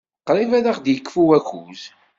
[0.27, 1.81] Qrib ad aɣ-yekfu wakud.